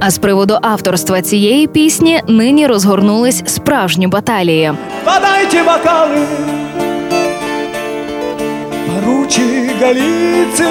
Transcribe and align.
А 0.00 0.10
з 0.10 0.18
приводу 0.18 0.58
авторства 0.62 1.22
цієї 1.22 1.66
пісні 1.66 2.20
нині 2.28 2.66
розгорнулись 2.66 3.42
справжні 3.46 4.06
баталії. 4.06 4.72
Подайте 5.04 5.62
бокали, 5.62 6.16
поручі 8.86 9.70
галіці. 9.80 10.64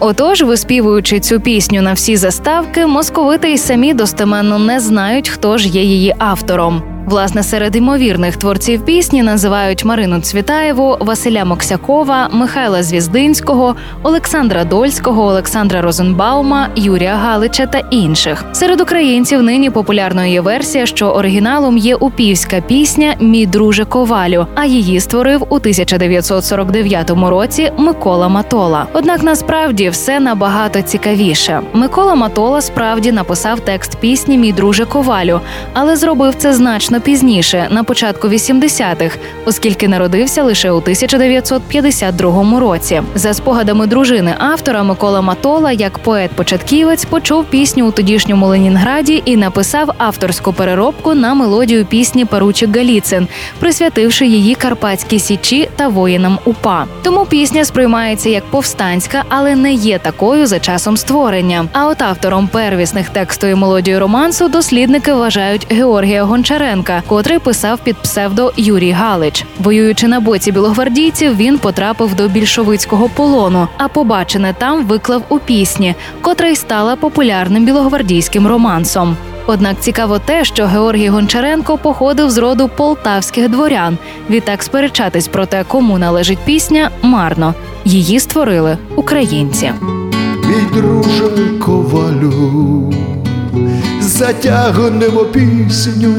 Отож, 0.00 0.42
виспівуючи 0.42 1.20
цю 1.20 1.40
пісню 1.40 1.82
на 1.82 1.92
всі 1.92 2.16
заставки, 2.16 2.86
московити 2.86 3.52
й 3.52 3.58
самі 3.58 3.94
достеменно 3.94 4.58
не 4.58 4.80
знають, 4.80 5.28
хто 5.28 5.58
ж 5.58 5.68
є 5.68 5.82
її 5.82 6.14
автором. 6.18 6.82
Власне, 7.08 7.42
серед 7.42 7.76
ймовірних 7.76 8.36
творців 8.36 8.84
пісні 8.84 9.22
називають 9.22 9.84
Марину 9.84 10.20
Цвітаєву, 10.20 10.96
Василя 11.00 11.44
Моксякова, 11.44 12.28
Михайла 12.32 12.82
Звіздинського, 12.82 13.76
Олександра 14.02 14.64
Дольського, 14.64 15.22
Олександра 15.22 15.82
Розенбаума, 15.82 16.68
Юрія 16.76 17.16
Галича 17.16 17.66
та 17.66 17.78
інших. 17.78 18.44
Серед 18.52 18.80
українців 18.80 19.42
нині 19.42 19.70
популярною 19.70 20.32
є 20.32 20.40
версія, 20.40 20.86
що 20.86 21.06
оригіналом 21.06 21.78
є 21.78 21.94
упівська 21.96 22.60
пісня 22.60 23.14
Мій 23.20 23.46
друже 23.46 23.84
Ковалю, 23.84 24.46
а 24.54 24.64
її 24.64 25.00
створив 25.00 25.42
у 25.48 25.54
1949 25.54 27.10
році 27.10 27.72
Микола 27.76 28.28
Матола. 28.28 28.86
Однак 28.92 29.22
насправді 29.22 29.88
все 29.88 30.20
набагато 30.20 30.82
цікавіше. 30.82 31.60
Микола 31.72 32.14
Матола 32.14 32.60
справді 32.60 33.12
написав 33.12 33.60
текст 33.60 33.96
пісні 33.96 34.38
Мій 34.38 34.52
друже 34.52 34.84
Ковалю, 34.84 35.40
але 35.72 35.96
зробив 35.96 36.34
це 36.34 36.52
значно 36.52 36.97
пізніше, 37.00 37.68
на 37.70 37.84
початку 37.84 38.28
80-х, 38.28 39.18
оскільки 39.44 39.88
народився 39.88 40.42
лише 40.42 40.70
у 40.70 40.76
1952 40.76 42.60
році. 42.60 43.02
За 43.14 43.34
спогадами 43.34 43.86
дружини 43.86 44.34
автора 44.38 44.82
Микола 44.82 45.20
Матола, 45.20 45.72
як 45.72 45.98
поет-початківець, 45.98 47.06
почув 47.06 47.44
пісню 47.44 47.86
у 47.86 47.90
тодішньому 47.90 48.46
Ленінграді 48.46 49.22
і 49.24 49.36
написав 49.36 49.90
авторську 49.98 50.52
переробку 50.52 51.14
на 51.14 51.34
мелодію 51.34 51.84
пісні 51.86 52.24
Паручик 52.24 52.76
Галіцин, 52.76 53.28
присвятивши 53.58 54.26
її 54.26 54.54
Карпатській 54.54 55.18
січі 55.18 55.68
та 55.76 55.88
воїнам 55.88 56.38
УПА. 56.44 56.84
Тому 57.02 57.26
пісня 57.26 57.64
сприймається 57.64 58.28
як 58.28 58.44
повстанська, 58.44 59.24
але 59.28 59.56
не 59.56 59.72
є 59.72 59.98
такою 59.98 60.46
за 60.46 60.60
часом 60.60 60.96
створення. 60.96 61.66
А 61.72 61.86
от 61.86 62.02
автором 62.02 62.48
первісних 62.48 63.08
тексту 63.08 63.46
і 63.46 63.54
мелодії 63.54 63.98
романсу 63.98 64.48
дослідники 64.48 65.12
вважають 65.12 65.66
Георгія 65.70 66.24
Гончаренка, 66.24 66.87
котрий 67.06 67.38
писав 67.38 67.78
під 67.84 67.96
псевдо 67.96 68.52
Юрій 68.56 68.90
Галич. 68.90 69.44
Воюючи 69.58 70.08
на 70.08 70.20
боці 70.20 70.52
білогвардійців, 70.52 71.36
він 71.36 71.58
потрапив 71.58 72.14
до 72.14 72.28
більшовицького 72.28 73.08
полону, 73.08 73.68
а 73.76 73.88
побачене 73.88 74.54
там 74.58 74.86
виклав 74.86 75.22
у 75.28 75.38
пісні, 75.38 75.94
котра 76.20 76.48
й 76.48 76.56
стала 76.56 76.96
популярним 76.96 77.64
білогвардійським 77.64 78.46
романсом. 78.46 79.16
Однак 79.50 79.80
цікаво 79.80 80.18
те, 80.18 80.44
що 80.44 80.66
Георгій 80.66 81.08
Гончаренко 81.08 81.78
походив 81.78 82.30
з 82.30 82.38
роду 82.38 82.70
полтавських 82.76 83.48
дворян. 83.48 83.98
Відтак 84.30 84.62
сперечатись 84.62 85.28
про 85.28 85.46
те, 85.46 85.64
кому 85.68 85.98
належить 85.98 86.38
пісня, 86.38 86.90
марно. 87.02 87.54
Її 87.84 88.20
створили 88.20 88.78
українці. 88.96 89.72
Мій 90.44 90.80
друже 90.80 91.30
ковалю, 91.60 92.92
затягнемо 94.18 95.24
пісню, 95.24 96.14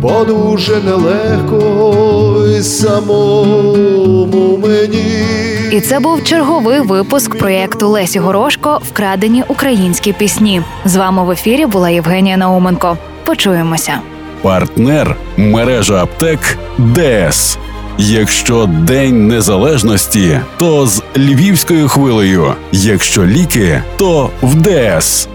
бо 0.00 0.24
дуже 0.24 0.76
нелегко 0.76 2.46
й 2.48 2.62
самому 2.62 4.58
мені. 4.62 5.24
І 5.70 5.80
це 5.80 6.00
був 6.00 6.24
черговий 6.24 6.80
випуск 6.80 7.38
проєкту 7.38 7.88
Лесі 7.88 8.18
Горошко 8.18 8.80
Вкрадені 8.88 9.44
українські 9.48 10.12
пісні. 10.12 10.62
З 10.84 10.96
вами 10.96 11.24
в 11.24 11.30
ефірі 11.30 11.66
була 11.66 11.90
Євгенія 11.90 12.36
Науменко. 12.36 12.96
Почуємося. 13.24 13.92
Партнер 14.42 15.16
мережа 15.36 16.02
аптек 16.02 16.58
ДС. 16.78 17.58
Якщо 17.98 18.66
День 18.66 19.28
Незалежності, 19.28 20.40
то 20.56 20.86
з 20.86 21.02
львівською 21.16 21.88
хвилею. 21.88 22.54
Якщо 22.72 23.26
ліки, 23.26 23.82
то 23.96 24.30
в 24.42 24.54
ДС. 24.54 25.28